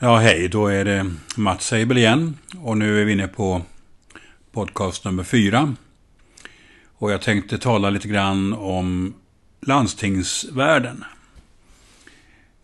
[0.00, 3.62] Ja, hej, då är det Mats Seibel igen och nu är vi inne på
[4.52, 5.74] podcast nummer fyra.
[6.86, 9.14] Och jag tänkte tala lite grann om
[9.60, 11.04] landstingsvärlden.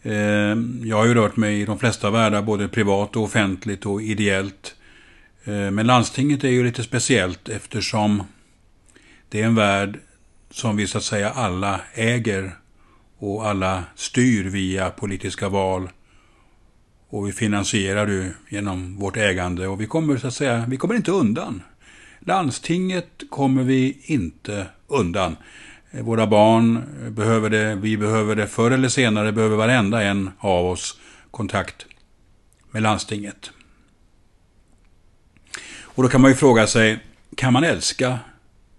[0.02, 4.03] Ehm, jag har ju rört mig i de flesta världar, både privat och offentligt och
[4.03, 4.75] ideellt.
[5.45, 8.23] Ehm, men landstinget är ju lite speciellt eftersom
[9.29, 10.01] det är en värld
[10.51, 12.57] som vi så att säga alla äger
[13.19, 15.88] och alla styr via politiska val
[17.14, 20.95] och vi finansierar det genom vårt ägande och vi kommer så att säga, vi kommer
[20.95, 21.62] inte undan.
[22.20, 25.36] Landstinget kommer vi inte undan.
[25.91, 31.00] Våra barn behöver det, vi behöver det, förr eller senare behöver varenda en av oss
[31.30, 31.86] kontakt
[32.70, 33.50] med landstinget.
[35.80, 36.98] Och då kan man ju fråga sig,
[37.36, 38.19] kan man älska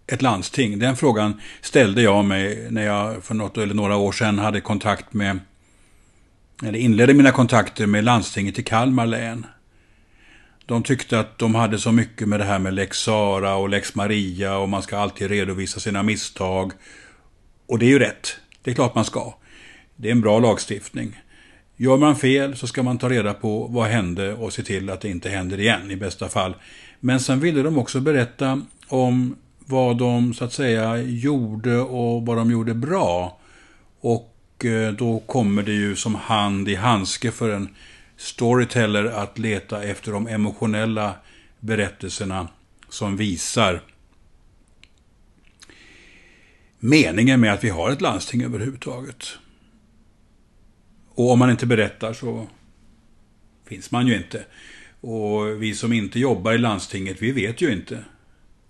[0.07, 0.79] ett landsting?
[0.79, 5.13] Den frågan ställde jag mig när jag för något eller några år sedan hade kontakt
[5.13, 5.39] med
[6.63, 9.45] eller inledde mina kontakter med landstinget i Kalmar län.
[10.65, 13.95] De tyckte att de hade så mycket med det här med lex Sara och lex
[13.95, 16.71] Maria och man ska alltid redovisa sina misstag.
[17.67, 18.35] Och det är ju rätt.
[18.63, 19.33] Det är klart man ska.
[19.95, 21.21] Det är en bra lagstiftning.
[21.77, 25.01] Gör man fel så ska man ta reda på vad hände och se till att
[25.01, 26.55] det inte händer igen i bästa fall.
[26.99, 32.37] Men sen ville de också berätta om vad de så att säga gjorde och vad
[32.37, 33.39] de gjorde bra.
[34.01, 34.34] Och
[34.65, 37.75] Eh, då kommer det ju som hand i handske för en
[38.17, 41.15] storyteller att leta efter de emotionella
[41.59, 42.47] berättelserna
[42.89, 43.81] som visar
[46.79, 49.27] meningen med att vi har ett landsting överhuvudtaget.
[51.09, 52.47] Och om man inte berättar så
[53.67, 54.45] finns man ju inte.
[55.01, 58.03] Och vi som inte jobbar i landstinget, vi vet ju inte.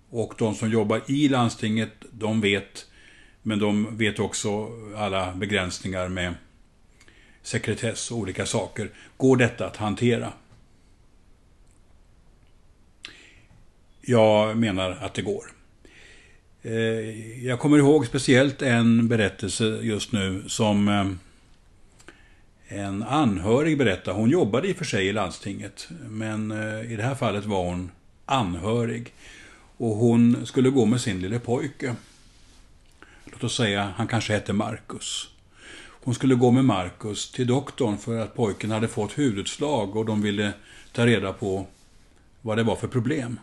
[0.09, 2.85] Och de som jobbar i landstinget, de vet
[3.47, 6.33] men de vet också alla begränsningar med
[7.41, 8.89] sekretess och olika saker.
[9.17, 10.33] Går detta att hantera?
[14.01, 15.43] Jag menar att det går.
[16.61, 21.07] Eh, jag kommer ihåg speciellt en berättelse just nu som eh,
[22.79, 24.17] en anhörig berättade.
[24.17, 27.65] Hon jobbade i och för sig i landstinget, men eh, i det här fallet var
[27.65, 27.91] hon
[28.25, 29.13] anhörig.
[29.77, 31.95] Och hon skulle gå med sin lille pojke
[33.35, 35.29] låt oss säga, han kanske hette Marcus.
[35.77, 40.21] Hon skulle gå med Marcus till doktorn för att pojken hade fått hudutslag och de
[40.21, 40.53] ville
[40.91, 41.67] ta reda på
[42.41, 43.39] vad det var för problem.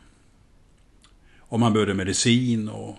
[1.39, 2.97] Om han behövde medicin och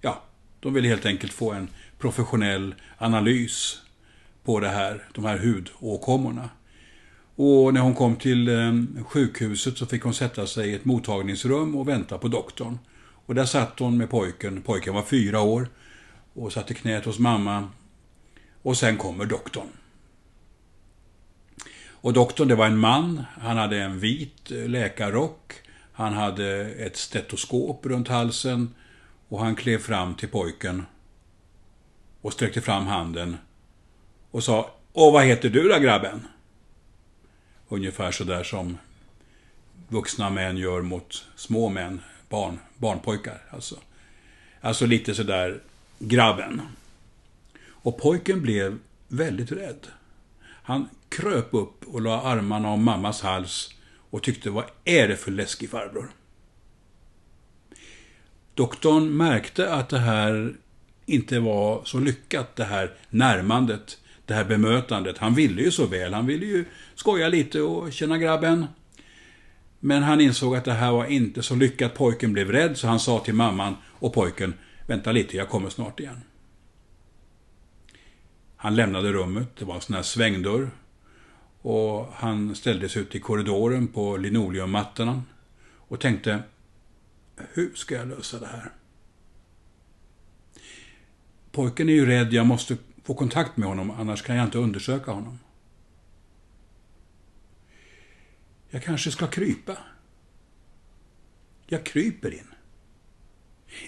[0.00, 0.22] ja,
[0.60, 3.82] de ville helt enkelt få en professionell analys
[4.44, 6.50] på det här, de här hudåkommorna.
[7.36, 8.72] Och när hon kom till eh,
[9.08, 12.78] sjukhuset så fick hon sätta sig i ett mottagningsrum och vänta på doktorn.
[13.26, 15.68] Och där satt hon med pojken, pojken var fyra år,
[16.36, 17.68] och satte knät hos mamma.
[18.62, 19.68] Och sen kommer doktorn.
[21.88, 23.24] Och doktorn, det var en man.
[23.40, 25.52] Han hade en vit eh, läkarrock.
[25.92, 28.74] Han hade ett stetoskop runt halsen.
[29.28, 30.86] Och han klev fram till pojken.
[32.20, 33.36] Och sträckte fram handen.
[34.30, 36.26] Och sa Åh, vad heter du då grabben?
[37.68, 38.78] Ungefär så där som
[39.88, 43.76] vuxna män gör mot små män, barn, barnpojkar alltså.
[44.60, 45.60] Alltså lite sådär
[45.98, 46.62] grabben.
[47.68, 49.86] Och pojken blev väldigt rädd.
[50.42, 53.74] Han kröp upp och la armarna om mammas hals
[54.10, 56.10] och tyckte, vad är det för läskig farbror?
[58.54, 60.54] Doktorn märkte att det här
[61.06, 65.18] inte var så lyckat, det här närmandet, det här bemötandet.
[65.18, 66.64] Han ville ju så väl, han ville ju
[66.94, 68.66] skoja lite och känna grabben.
[69.80, 71.94] Men han insåg att det här var inte så lyckat.
[71.94, 74.54] Pojken blev rädd, så han sa till mamman och pojken,
[74.86, 76.20] Vänta lite, jag kommer snart igen.
[78.56, 80.70] Han lämnade rummet, det var en sån här svängdörr.
[81.62, 85.22] Och han ställde sig ut i korridoren på linoleummattorna
[85.76, 86.42] och tänkte,
[87.36, 88.72] hur ska jag lösa det här?
[91.52, 95.12] Pojken är ju rädd, jag måste få kontakt med honom, annars kan jag inte undersöka
[95.12, 95.38] honom.
[98.68, 99.78] Jag kanske ska krypa.
[101.66, 102.54] Jag kryper in.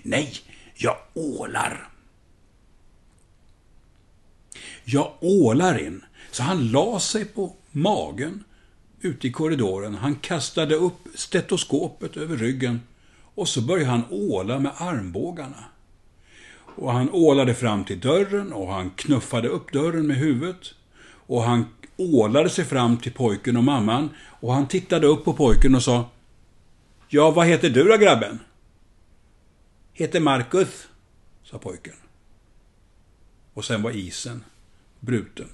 [0.02, 0.32] Nej,
[0.80, 1.88] jag ålar.
[4.84, 6.04] Jag ålar in.
[6.30, 8.44] Så han la sig på magen
[9.00, 9.94] ute i korridoren.
[9.94, 12.80] Han kastade upp stetoskopet över ryggen
[13.34, 15.64] och så började han åla med armbågarna.
[16.58, 20.74] Och han ålade fram till dörren och han knuffade upp dörren med huvudet.
[21.26, 21.66] Och han
[21.96, 24.10] ålade sig fram till pojken och mamman
[24.40, 26.10] och han tittade upp på pojken och sa
[27.08, 28.38] Ja, vad heter du då grabben?
[29.98, 30.88] Heter Marcus,
[31.42, 31.94] sa pojken.
[33.54, 34.44] Och sen var isen
[35.00, 35.48] bruten.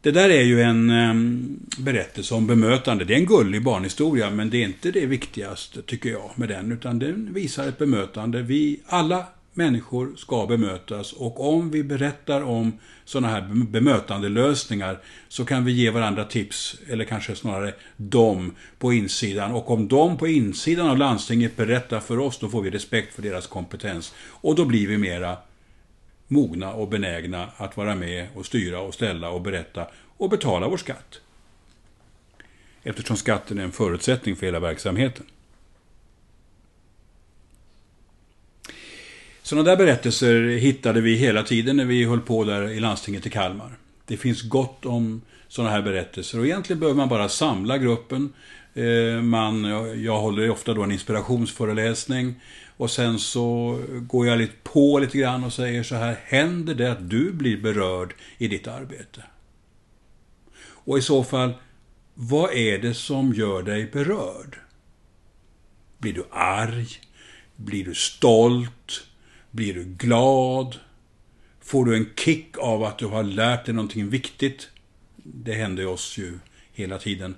[0.00, 3.04] Det där är ju en ehm, berättelse om bemötande.
[3.04, 6.72] Det är en gullig barnhistoria, men det är inte det viktigaste, tycker jag, med den.
[6.72, 8.42] Utan den visar ett bemötande.
[8.42, 9.26] Vi alla
[9.58, 13.40] människor ska bemötas och om vi berättar om sådana här
[13.70, 19.52] bemötandelösningar så kan vi ge varandra tips, eller kanske snarare dem på insidan.
[19.52, 23.22] Och om de på insidan av landstinget berättar för oss, då får vi respekt för
[23.22, 24.14] deras kompetens.
[24.28, 25.36] Och då blir vi mera
[26.28, 30.76] mogna och benägna att vara med och styra och ställa och berätta och betala vår
[30.76, 31.20] skatt.
[32.82, 35.26] Eftersom skatten är en förutsättning för hela verksamheten.
[39.48, 43.30] Sådana där berättelser hittade vi hela tiden när vi höll på där i landstinget i
[43.30, 43.78] Kalmar.
[44.06, 48.32] Det finns gott om sådana här berättelser och egentligen behöver man bara samla gruppen.
[48.74, 49.64] Eh, man,
[50.04, 52.34] jag håller ofta då en inspirationsföreläsning
[52.76, 56.92] och sen så går jag lite på lite grann och säger så här, händer det
[56.92, 59.22] att du blir berörd i ditt arbete?
[60.60, 61.52] Och i så fall,
[62.14, 64.58] vad är det som gör dig berörd?
[65.98, 66.88] Blir du arg?
[67.56, 69.07] Blir du stolt?
[69.50, 70.76] Blir du glad?
[71.60, 74.68] Får du en kick av att du har lärt dig någonting viktigt?
[75.16, 76.38] Det händer oss ju
[76.72, 77.34] hela tiden.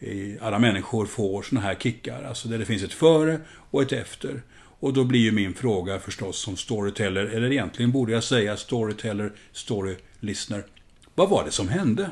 [0.00, 3.40] Eh, alla människor får såna här kickar, alltså där det finns ett före
[3.70, 4.42] och ett efter.
[4.80, 9.32] Och då blir ju min fråga förstås som storyteller, eller egentligen borde jag säga storyteller,
[9.52, 10.64] story listener.
[11.14, 12.10] Vad var det som hände?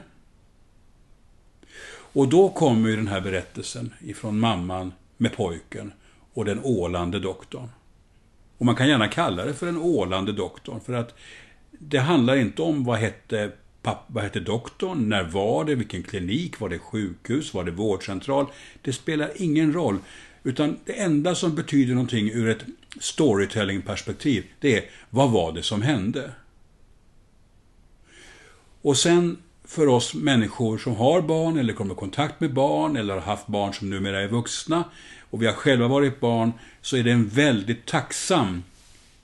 [2.13, 5.93] Och då kommer ju den här berättelsen ifrån mamman med pojken
[6.33, 7.69] och den ålande doktorn.
[8.63, 11.15] Och man kan gärna kalla det för den ålande doktorn, för att
[11.71, 13.53] det handlar inte om vad hette,
[14.07, 18.47] vad hette doktorn, när var det, vilken klinik, var det sjukhus, var det vårdcentral?
[18.83, 19.99] Det spelar ingen roll.
[20.43, 22.65] Utan det enda som betyder någonting ur ett
[23.01, 26.31] storytelling-perspektiv, det är vad var det som hände?
[28.83, 29.37] Och sen
[29.73, 33.47] för oss människor som har barn eller kommer i kontakt med barn eller har haft
[33.47, 34.85] barn som numera är vuxna
[35.21, 38.63] och vi har själva varit barn, så är det en väldigt tacksam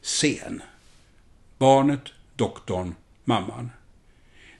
[0.03, 0.63] scen.
[1.59, 2.01] Barnet,
[2.37, 3.71] doktorn, mamman.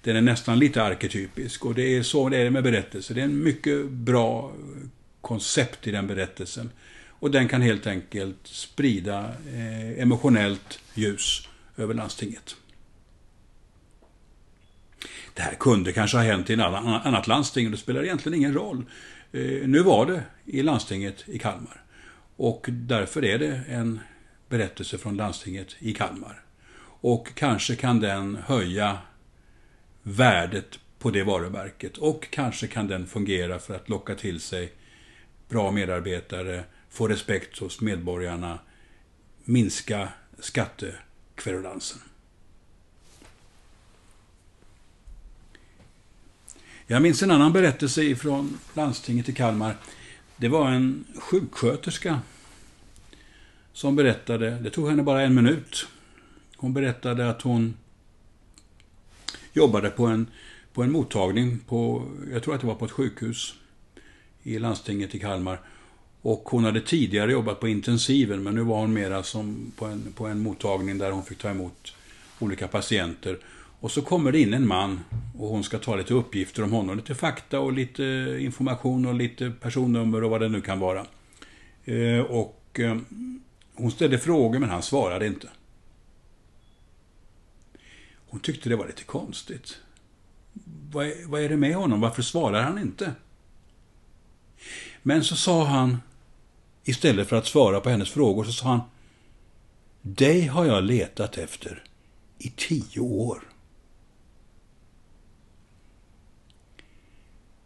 [0.03, 3.15] Den är nästan lite arketypisk och det är så det är med berättelser.
[3.15, 4.53] Det är en mycket bra
[5.21, 6.71] koncept i den berättelsen.
[7.09, 9.25] Och den kan helt enkelt sprida
[9.55, 12.57] eh, emotionellt ljus över landstinget.
[15.39, 18.55] Det här kunde kanske ha hänt i ett annat landsting och det spelar egentligen ingen
[18.55, 18.85] roll.
[19.33, 21.83] Eh, nu var det i landstinget i Kalmar.
[22.37, 24.01] Och därför är det en
[24.49, 26.43] berättelse från landstinget i Kalmar.
[27.01, 28.99] Och kanske kan den höja
[30.03, 34.73] värdet på det varumärket och kanske kan den fungera för att locka till sig
[35.49, 38.59] bra medarbetare, få respekt hos medborgarna,
[39.45, 40.09] minska
[40.39, 42.08] skattekverulansen.
[46.91, 49.77] Jag minns en annan berättelse från landstinget i Kalmar.
[50.37, 52.21] Det var en sjuksköterska
[53.73, 55.87] som berättade, det tog henne bara en minut.
[56.57, 57.75] Hon berättade att hon
[59.53, 60.27] jobbade på en,
[60.73, 63.55] på en mottagning på, jag tror att det var på ett sjukhus
[64.43, 65.61] i landstinget i Kalmar.
[66.23, 70.13] Och hon hade tidigare jobbat på intensiven, men nu var hon mera som på en,
[70.13, 71.95] på en mottagning där hon fick ta emot
[72.39, 73.39] olika patienter.
[73.81, 75.01] Och så kommer det in en man
[75.39, 79.15] och hon ska ta lite uppgifter om honom, lite fakta och lite eh, information och
[79.15, 81.07] lite personnummer och vad det nu kan vara.
[81.85, 82.97] Eh, och eh,
[83.75, 85.49] hon ställde frågor men han svarade inte.
[88.31, 89.79] Hon tyckte det var lite konstigt.
[90.93, 92.01] Vad är, vad är det med honom?
[92.01, 93.13] Varför svarar han inte?
[95.03, 95.99] Men så sa han,
[96.85, 98.81] istället för att svara på hennes frågor, så sa han
[100.03, 101.85] Dig har jag letat efter
[102.39, 103.43] i tio år.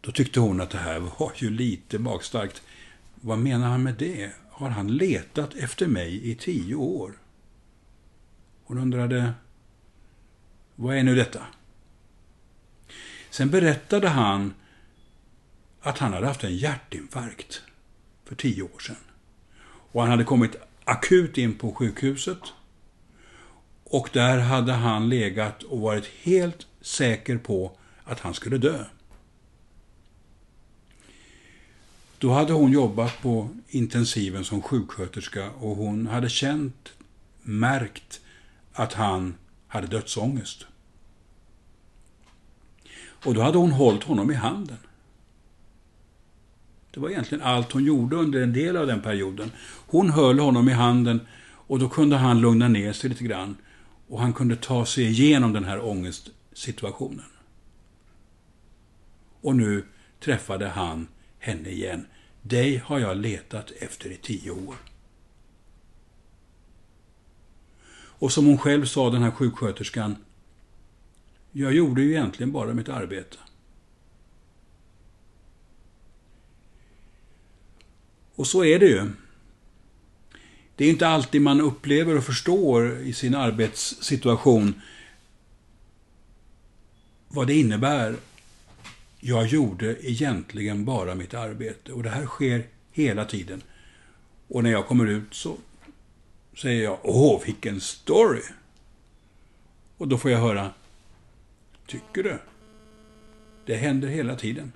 [0.05, 2.63] Då tyckte hon att det här var ju lite magstarkt.
[3.15, 4.33] Vad menar han med det?
[4.51, 7.13] Har han letat efter mig i tio år?
[8.65, 9.33] Hon undrade,
[10.75, 11.47] vad är nu detta?
[13.31, 14.55] Sen berättade han
[15.81, 17.63] att han hade haft en hjärtinfarkt
[18.25, 18.97] för tio år sedan.
[19.65, 22.41] Och han hade kommit akut in på sjukhuset.
[23.85, 28.85] Och där hade han legat och varit helt säker på att han skulle dö.
[32.23, 36.93] Då hade hon jobbat på intensiven som sjuksköterska och hon hade känt,
[37.43, 38.21] märkt
[38.73, 39.35] att han
[39.67, 40.67] hade dödsångest.
[43.25, 44.77] Och då hade hon hållit honom i handen.
[46.91, 49.51] Det var egentligen allt hon gjorde under en del av den perioden.
[49.87, 53.57] Hon höll honom i handen och då kunde han lugna ner sig lite grann.
[54.09, 57.27] Och han kunde ta sig igenom den här ångestsituationen.
[59.41, 59.85] och nu
[60.21, 61.09] träffade han
[61.43, 62.07] henne igen.
[62.43, 64.77] Dig har jag letat efter i tio år.
[67.95, 70.17] Och som hon själv sa, den här sjuksköterskan,
[71.53, 73.37] jag gjorde ju egentligen bara mitt arbete.
[78.35, 79.11] Och så är det ju.
[80.77, 84.83] Det är inte alltid man upplever och förstår i sin arbetssituation
[87.29, 88.17] vad det innebär.
[89.25, 93.63] Jag gjorde egentligen bara mitt arbete och det här sker hela tiden.
[94.49, 95.57] Och när jag kommer ut så
[96.57, 98.43] säger jag Åh, vilken story!
[99.97, 100.71] Och då får jag höra
[101.87, 102.39] Tycker du?
[103.67, 104.73] Det händer hela tiden.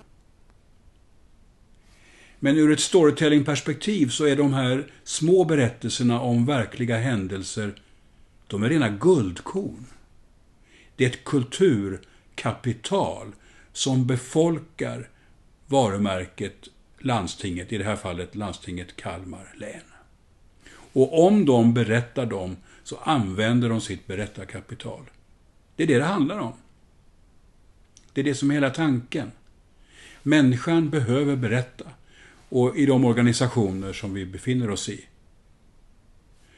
[2.39, 7.81] Men ur ett storytelling-perspektiv så är de här små berättelserna om verkliga händelser,
[8.47, 9.85] de är rena guldkorn.
[10.95, 13.31] Det är ett kulturkapital
[13.77, 15.09] som befolkar
[15.67, 16.67] varumärket
[16.99, 19.81] landstinget, i det här fallet landstinget Kalmar län.
[20.93, 25.03] Och om de berättar dem så använder de sitt berättarkapital.
[25.75, 26.53] Det är det det handlar om.
[28.13, 29.31] Det är det som är hela tanken.
[30.23, 31.85] Människan behöver berätta.
[32.49, 35.05] Och i de organisationer som vi befinner oss i.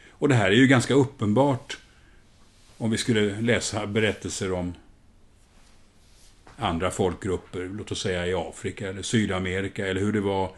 [0.09, 1.77] Och det här är ju ganska uppenbart
[2.77, 4.73] om vi skulle läsa berättelser om
[6.59, 10.51] andra folkgrupper, låt oss säga i Afrika eller Sydamerika, eller hur det var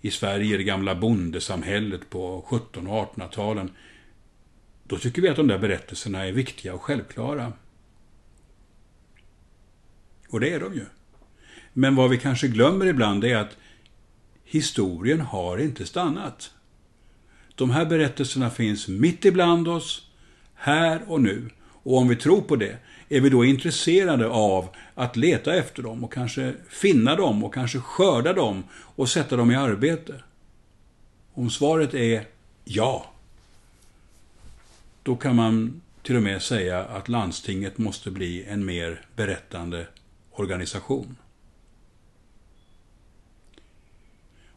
[0.00, 3.70] i Sverige, det gamla bondesamhället på 1700 och 1800-talen.
[4.84, 7.52] Då tycker vi att de där berättelserna är viktiga och självklara.
[10.28, 10.86] Och det är de ju.
[11.72, 13.56] Men vad vi kanske glömmer ibland är att
[14.44, 16.54] historien har inte stannat.
[17.54, 20.10] De här berättelserna finns mitt ibland oss,
[20.54, 21.50] här och nu.
[21.62, 26.04] Och om vi tror på det, är vi då intresserade av att leta efter dem
[26.04, 30.14] och kanske finna dem och kanske skörda dem och sätta dem i arbete?
[31.34, 32.26] Om svaret är
[32.64, 33.06] ja,
[35.02, 39.86] då kan man till och med säga att landstinget måste bli en mer berättande
[40.32, 41.16] organisation.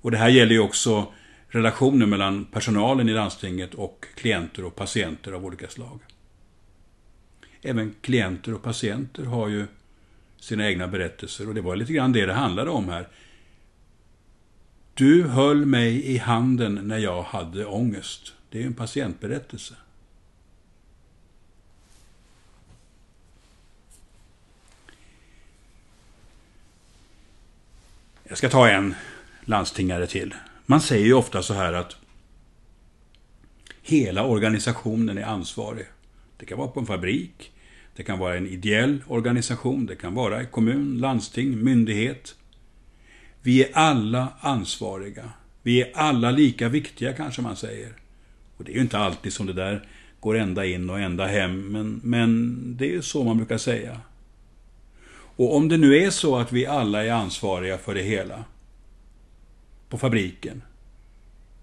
[0.01, 1.13] Och det här gäller ju också
[1.48, 6.00] relationen mellan personalen i landstinget och klienter och patienter av olika slag.
[7.62, 9.68] Även klienter och patienter har ju
[10.40, 13.08] sina egna berättelser och det var lite grann det det handlade om här.
[14.94, 18.34] Du höll mig i handen när jag hade ångest.
[18.50, 19.74] Det är en patientberättelse.
[28.24, 28.96] Jag ska ta en
[29.46, 30.36] landstingare till.
[30.66, 31.98] Man säger ju ofta så här att
[33.82, 35.86] hela organisationen är ansvarig.
[36.38, 37.51] Det kan vara på en fabrik,
[37.96, 42.36] det kan vara en ideell organisation, det kan vara i kommun, landsting, myndighet.
[43.41, 45.32] Vi är alla ansvariga.
[45.63, 47.94] Vi är alla lika viktiga kanske man säger.
[48.58, 49.88] Och det är ju inte alltid som det där
[50.20, 54.01] går ända in och ända hem, men, men det är ju så man brukar säga.
[55.38, 58.44] Och om det nu är så att vi alla är ansvariga för det hela,
[59.89, 60.62] på fabriken,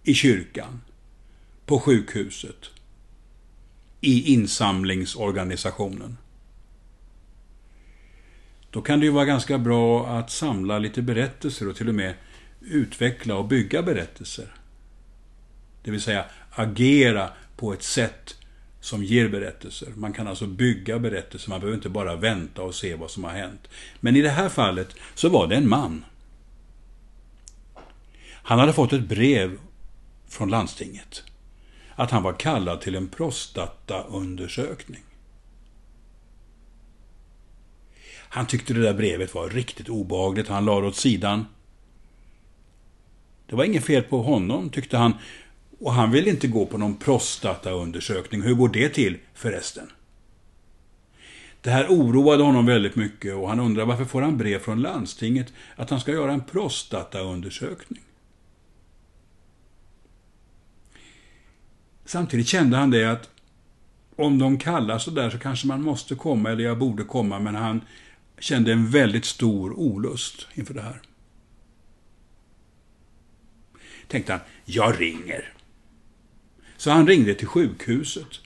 [0.02, 0.80] i kyrkan,
[1.66, 2.70] på sjukhuset,
[4.04, 6.16] i insamlingsorganisationen.
[8.70, 12.14] Då kan det ju vara ganska bra att samla lite berättelser och till och med
[12.60, 14.54] utveckla och bygga berättelser.
[15.82, 18.36] Det vill säga agera på ett sätt
[18.80, 19.88] som ger berättelser.
[19.96, 23.30] Man kan alltså bygga berättelser, man behöver inte bara vänta och se vad som har
[23.30, 23.68] hänt.
[24.00, 26.04] Men i det här fallet så var det en man
[28.46, 29.58] han hade fått ett brev
[30.28, 31.22] från landstinget
[31.96, 35.02] att han var kallad till en prostataundersökning.
[38.34, 40.48] Han tyckte det där brevet var riktigt obehagligt.
[40.48, 41.46] Han lade åt sidan.
[43.46, 45.14] Det var inget fel på honom, tyckte han.
[45.80, 48.42] Och han ville inte gå på någon prostataundersökning.
[48.42, 49.90] Hur går det till förresten?
[51.60, 55.52] Det här oroade honom väldigt mycket och han undrade varför får han brev från landstinget
[55.76, 58.03] att han ska göra en prostataundersökning.
[62.04, 63.30] Samtidigt kände han det att
[64.16, 67.54] om de kallar så där så kanske man måste komma, eller jag borde komma, men
[67.54, 67.80] han
[68.38, 71.00] kände en väldigt stor olust inför det här.
[74.08, 75.52] Tänkte han, jag ringer.
[76.76, 78.40] Så han ringde till sjukhuset.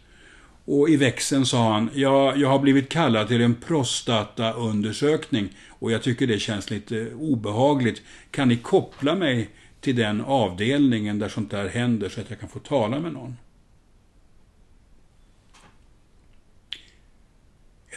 [0.64, 6.02] Och i växeln sa han, ja, jag har blivit kallad till en prostataundersökning och jag
[6.02, 8.02] tycker det känns lite obehagligt.
[8.30, 9.50] Kan ni koppla mig
[9.80, 13.36] till den avdelningen där sånt där händer så att jag kan få tala med någon?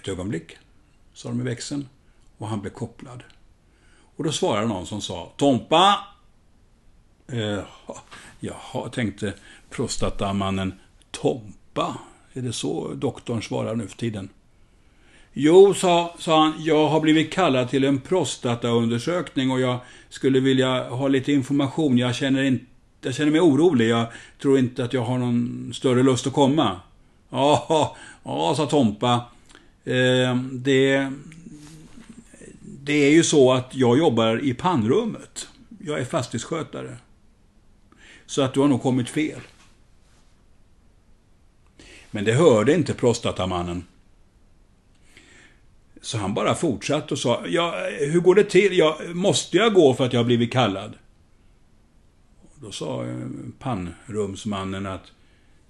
[0.02, 0.58] Ett ögonblick,
[1.14, 1.88] sa de i växeln,
[2.38, 3.24] och han blev kopplad.
[4.16, 6.00] Och då svarade någon som sa Tompa!
[7.28, 7.60] Eh,
[8.40, 9.34] jaha, tänkte
[9.70, 10.74] prostatamannen.
[11.12, 11.98] Tompa?
[12.34, 14.30] Är det så doktorn svarar nu för tiden?
[15.34, 19.80] Jo, sa, sa han, jag har blivit kallad till en prostataundersökning och jag
[20.10, 21.98] skulle vilja ha lite information.
[21.98, 22.66] Jag känner, in,
[23.02, 23.90] jag känner mig orolig.
[23.90, 24.06] Jag
[24.42, 26.80] tror inte att jag har någon större lust att komma.
[27.30, 29.26] Ja, ja sa Tompa.
[29.86, 31.12] Eh, det,
[32.62, 35.48] det är ju så att jag jobbar i pannrummet.
[35.80, 36.98] Jag är fastighetsskötare.
[38.26, 39.40] Så att du har nog kommit fel.
[42.12, 43.84] Men det hörde inte prostatamannen.
[46.02, 48.78] Så han bara fortsatte och sa, ja, hur går det till?
[48.78, 50.94] Ja, måste jag gå för att jag har blivit kallad?
[52.56, 53.18] Då sa eh,
[53.60, 55.12] pannrumsmannen att,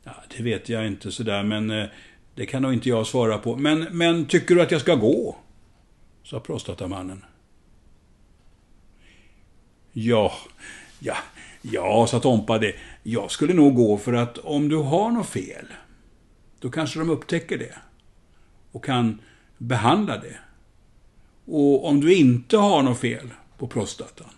[0.04, 1.86] ja, det vet jag inte sådär, men eh,
[2.36, 3.56] det kan nog inte jag svara på.
[3.56, 5.38] Men, men tycker du att jag ska gå?
[6.24, 7.26] Sa prostatamannen.
[9.92, 10.34] Ja,
[11.00, 11.18] ja,
[11.62, 12.76] ja, sa Tompa det.
[13.04, 15.66] Jag skulle nog gå för att om du har något fel,
[16.60, 17.76] då kanske de upptäcker det.
[18.72, 19.22] Och kan
[19.58, 20.40] behandla det.
[21.46, 24.30] Och om du inte har något fel på prostatan,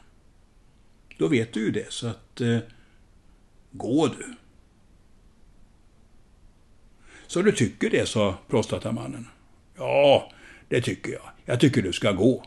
[1.18, 1.92] då vet du ju det.
[1.92, 2.58] Så att, eh,
[3.72, 4.36] gå du.
[7.34, 9.28] Så du tycker det, sa prostatamannen.
[9.78, 10.32] Ja,
[10.68, 11.30] det tycker jag.
[11.46, 12.44] Jag tycker du ska gå,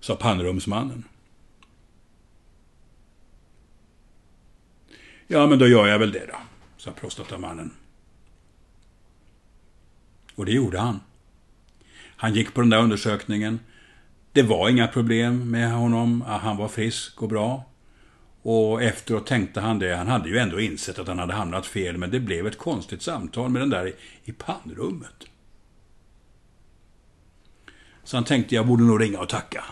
[0.00, 1.04] sa pannrumsmannen.
[5.26, 6.36] Ja, men då gör jag väl det då,
[6.76, 7.70] sa prostatamannen.
[10.34, 11.00] Och det gjorde han.
[12.16, 13.60] Han gick på den där undersökningen.
[14.32, 16.20] Det var inga problem med honom.
[16.20, 17.69] Han var frisk och bra.
[18.42, 19.96] Och efteråt tänkte han det.
[19.96, 23.02] Han hade ju ändå insett att han hade hamnat fel, men det blev ett konstigt
[23.02, 23.92] samtal med den där
[24.24, 25.24] i pannrummet.
[28.04, 29.64] Så han tänkte, jag borde nog ringa och tacka.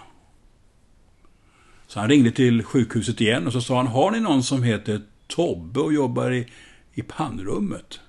[1.87, 5.03] Så han ringde till sjukhuset igen och så sa han, har ni någon som heter
[5.27, 6.47] Tobbe och jobbar i,
[6.93, 8.01] i pannrummet?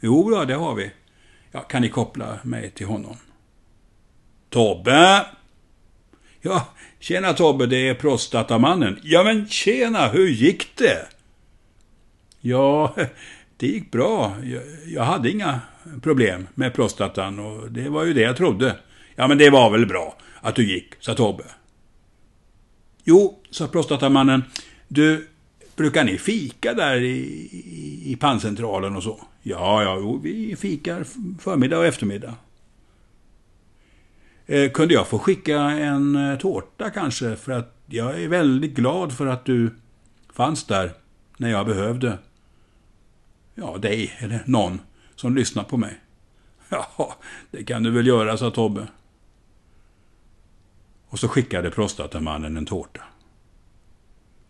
[0.00, 0.92] Jo, ja, det har vi.
[1.52, 3.16] Ja, kan ni koppla mig till honom?
[4.50, 5.26] Tobbe!
[6.46, 6.68] Ja,
[7.00, 9.00] tjena Tobbe, det är prostatamannen.
[9.02, 11.06] Ja, men tjena, hur gick det?
[12.40, 12.94] Ja,
[13.56, 14.36] det gick bra.
[14.44, 15.60] Jag, jag hade inga
[16.02, 18.76] problem med prostatan och det var ju det jag trodde.
[19.14, 21.44] Ja, men det var väl bra att du gick, sa Tobbe.
[23.04, 24.44] Jo, sa prostatamannen.
[24.88, 25.28] Du,
[25.76, 27.16] brukar ni fika där i,
[27.52, 29.20] i, i panncentralen och så?
[29.42, 31.04] Ja, ja, jo, vi fikar
[31.40, 32.34] förmiddag och eftermiddag.
[34.46, 37.36] Eh, kunde jag få skicka en eh, tårta kanske?
[37.36, 39.74] För att jag är väldigt glad för att du
[40.32, 40.92] fanns där
[41.36, 42.18] när jag behövde.
[43.54, 44.80] Ja, dig eller någon
[45.14, 46.00] som lyssnar på mig.
[46.68, 47.16] Ja,
[47.50, 48.86] det kan du väl göra, sa Tobbe.
[51.08, 53.00] Och så skickade prostatamannen en tårta.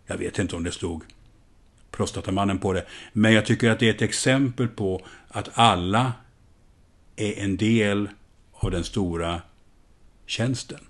[0.06, 1.04] Jag vet inte om det stod
[1.90, 6.12] prostatamannen på det, men jag tycker att det är ett exempel på att alla
[7.16, 8.08] är en del
[8.52, 9.42] av den stora
[10.26, 10.80] tjänsten.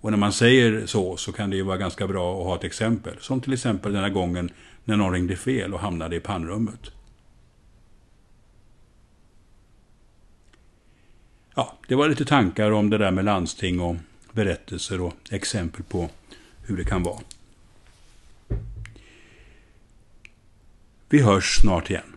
[0.00, 2.64] Och när man säger så, så kan det ju vara ganska bra att ha ett
[2.64, 3.14] exempel.
[3.20, 4.50] Som till exempel den här gången
[4.84, 6.90] när någon ringde fel och hamnade i pannrummet.
[11.54, 13.96] Ja, det var lite tankar om det där med landsting och
[14.32, 16.10] berättelser och exempel på
[16.62, 17.20] hur det kan vara.
[21.08, 22.15] Vi hörs snart igen.